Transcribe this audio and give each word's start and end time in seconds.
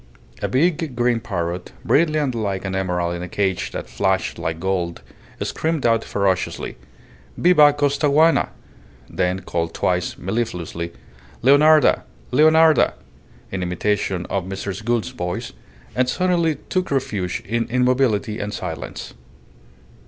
A 0.41 0.47
big 0.47 0.95
green 0.95 1.19
parrot, 1.19 1.73
brilliant 1.85 2.33
like 2.33 2.65
an 2.65 2.73
emerald 2.73 3.13
in 3.13 3.21
a 3.21 3.29
cage 3.29 3.69
that 3.73 3.87
flashed 3.87 4.39
like 4.39 4.59
gold, 4.59 5.03
screamed 5.43 5.85
out 5.85 6.03
ferociously, 6.03 6.75
"Viva 7.37 7.71
Costaguana!" 7.71 8.49
then 9.07 9.41
called 9.41 9.75
twice 9.75 10.17
mellifluously, 10.17 10.91
"Leonarda! 11.43 12.01
Leonarda!" 12.31 12.95
in 13.51 13.61
imitation 13.61 14.25
of 14.25 14.45
Mrs. 14.49 14.83
Gould's 14.83 15.09
voice, 15.09 15.53
and 15.95 16.09
suddenly 16.09 16.55
took 16.67 16.89
refuge 16.89 17.43
in 17.45 17.65
immobility 17.67 18.39
and 18.39 18.51
silence. 18.55 19.13